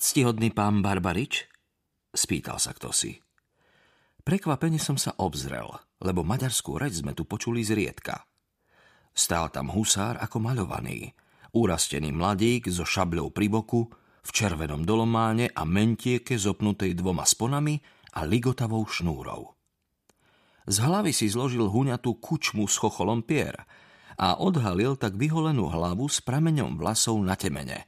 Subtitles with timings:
[0.00, 1.44] Ctihodný pán Barbarič?
[2.08, 3.20] Spýtal sa kto si.
[4.24, 5.68] Prekvapene som sa obzrel,
[6.00, 8.24] lebo maďarskú reč sme tu počuli zriedka.
[9.12, 11.12] Stál tam husár ako maľovaný,
[11.52, 13.92] urastený mladík so šabľou pri boku,
[14.24, 17.76] v červenom dolománe a mentieke zopnutej dvoma sponami
[18.16, 19.52] a ligotavou šnúrou.
[20.64, 23.52] Z hlavy si zložil huňatú kučmu s chocholom pier
[24.16, 27.84] a odhalil tak vyholenú hlavu s prameňom vlasov na temene.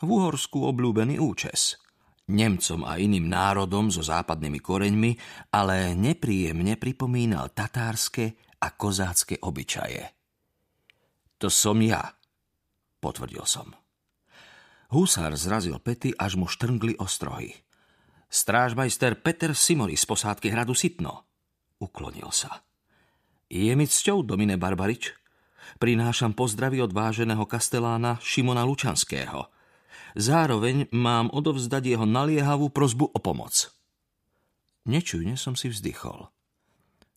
[0.00, 1.76] V Uhorsku obľúbený účes–
[2.30, 5.10] Nemcom a iným národom so západnými koreňmi,
[5.50, 10.14] ale nepríjemne pripomínal tatárske a kozácké obyčaje.
[11.42, 12.14] To som ja,
[13.02, 13.74] potvrdil som.
[14.94, 17.50] Husár zrazil pety, až mu štrngli ostrohy.
[18.30, 21.26] Strážmajster Peter Simori z posádky hradu Sitno.
[21.82, 22.62] Uklonil sa.
[23.50, 25.18] Je mi cťou, Domine Barbarič.
[25.82, 29.46] Prinášam pozdravy od váženého kastelána Šimona Lučanského–
[30.18, 33.70] Zároveň mám odovzdať jeho naliehavú prozbu o pomoc.
[34.88, 36.30] Nečujne som si vzdychol.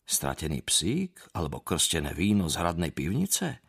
[0.04, 3.64] Stratený psík alebo krstené víno z hradnej pivnice?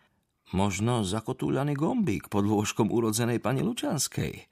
[0.52, 4.46] Možno zakotúľaný gombík pod lôžkom urodzenej pani Lučanskej.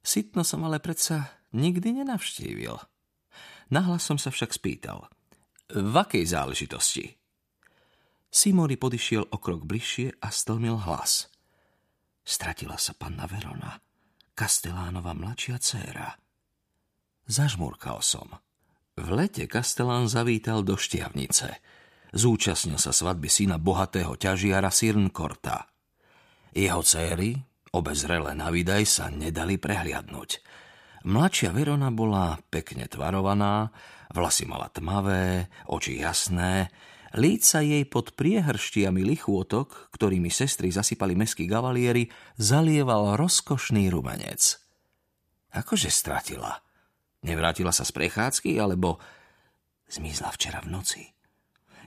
[0.00, 2.78] Sitno som ale predsa nikdy nenavštívil.
[3.68, 5.10] Nahlas som sa však spýtal.
[5.68, 7.12] V akej záležitosti?
[8.32, 11.28] Simori podišiel o krok bližšie a stlmil hlas.
[12.24, 13.87] Stratila sa panna Verona.
[14.38, 16.14] Kastelánova mladšia dcéra.
[17.26, 18.38] Zažmurkal som.
[18.94, 21.58] V lete Kastelán zavítal do Štiavnice.
[22.14, 25.66] Zúčastnil sa svadby syna bohatého ťažiara Sirnkorta.
[26.54, 27.34] Jeho céry,
[27.74, 30.30] obezrele na výdaj, sa nedali prehliadnúť.
[31.02, 33.74] Mladšia Verona bola pekne tvarovaná,
[34.14, 36.70] vlasy mala tmavé, oči jasné,
[37.16, 44.60] Líca jej pod priehrštiami lichôtok, ktorými sestry zasypali meskí gavalieri, zalieval rozkošný rumenec.
[45.56, 46.60] Akože stratila?
[47.24, 49.00] Nevrátila sa z prechádzky, alebo
[49.88, 51.02] zmizla včera v noci?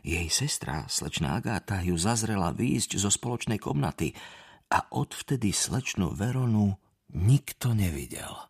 [0.01, 4.17] Jej sestra, slečná Agáta, ju zazrela výjsť zo spoločnej komnaty
[4.73, 6.73] a odvtedy slečnú Veronu
[7.13, 8.49] nikto nevidel.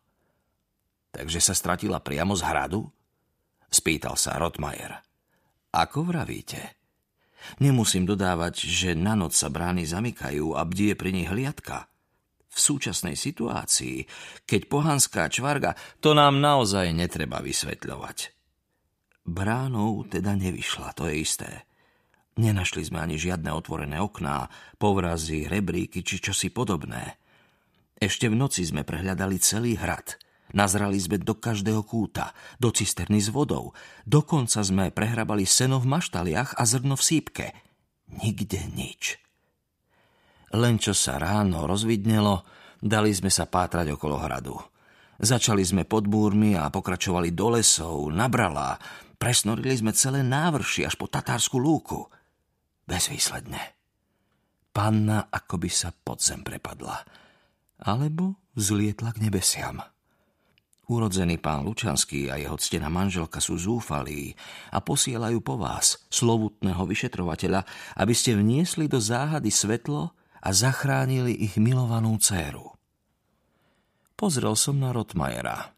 [1.12, 2.88] Takže sa stratila priamo z hradu?
[3.68, 5.11] Spýtal sa Rotmajer.
[5.72, 6.76] Ako vravíte?
[7.64, 11.88] Nemusím dodávať, že na noc sa brány zamykajú a bdie pri nich hliadka.
[12.52, 14.04] V súčasnej situácii,
[14.44, 18.36] keď pohanská čvarga, to nám naozaj netreba vysvetľovať.
[19.24, 21.64] Bránou teda nevyšla, to je isté.
[22.36, 27.16] Nenašli sme ani žiadne otvorené okná, povrazy, rebríky či čosi podobné.
[27.96, 30.14] Ešte v noci sme prehľadali celý hrad–
[30.52, 33.72] Nazrali sme do každého kúta, do cisterny s vodou.
[34.04, 37.46] Dokonca sme prehrabali seno v maštaliach a zrno v sípke.
[38.12, 39.16] Nikde nič.
[40.52, 42.44] Len čo sa ráno rozvidnelo,
[42.84, 44.60] dali sme sa pátrať okolo hradu.
[45.22, 48.76] Začali sme pod múrmi a pokračovali do lesov, na bralá.
[49.16, 52.10] Presnorili sme celé návrši až po tatársku lúku.
[52.84, 53.78] Bezvýsledne.
[54.74, 57.06] Panna akoby sa pod zem prepadla.
[57.86, 59.78] Alebo vzlietla k nebesiam.
[60.92, 64.36] Urodzený pán Lučanský a jeho ctená manželka sú zúfalí
[64.76, 67.64] a posielajú po vás, slovutného vyšetrovateľa,
[67.96, 70.12] aby ste vniesli do záhady svetlo
[70.44, 72.76] a zachránili ich milovanú dceru.
[74.20, 75.72] Pozrel som na Rotmajera.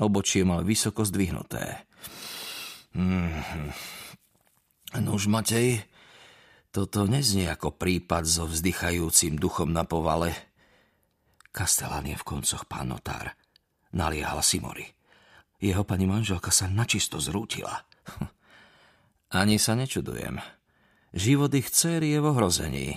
[0.00, 1.84] Obočie mal vysoko zdvihnuté.
[2.96, 3.68] Mm-hmm.
[5.04, 5.84] Nuž, Matej,
[6.72, 10.32] toto neznie ako prípad so vzdychajúcim duchom na povale.
[11.52, 13.43] Kastelán je v koncoch, pán notár
[13.94, 14.84] naliehal Simori.
[15.62, 17.86] Jeho pani manželka sa načisto zrútila.
[19.40, 20.42] Ani sa nečudujem.
[21.14, 22.88] Život ich dcery je v ohrození.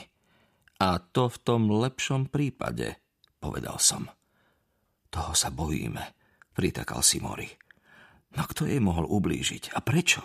[0.81, 2.97] A to v tom lepšom prípade,
[3.41, 4.09] povedal som.
[5.09, 6.02] Toho sa bojíme,
[6.53, 7.50] pritakal Simori.
[8.38, 9.74] No kto jej mohol ublížiť?
[9.74, 10.22] A prečo?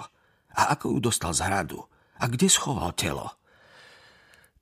[0.53, 1.81] A ako ju dostal z hradu?
[2.21, 3.33] A kde schoval telo?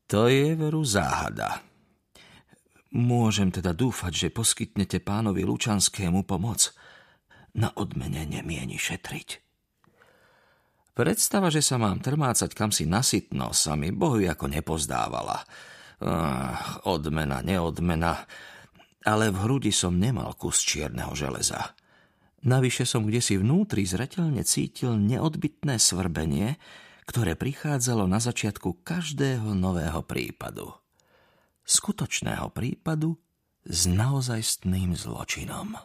[0.07, 1.63] To je veru záhada,
[2.91, 6.75] Môžem teda dúfať, že poskytnete pánovi Lučanskému pomoc.
[7.55, 9.39] Na odmene nemieni šetriť.
[10.91, 15.47] Predstava, že sa mám trmácať kam si nasytno, sa mi bohu ako nepozdávala.
[16.03, 18.27] Ach, odmena, neodmena,
[19.07, 21.79] ale v hrudi som nemal kus čierneho železa.
[22.43, 26.59] Navyše som kde si vnútri zretelne cítil neodbitné svrbenie,
[27.07, 30.75] ktoré prichádzalo na začiatku každého nového prípadu
[31.71, 33.15] skutočného prípadu
[33.63, 35.79] s naozajstným zločinom.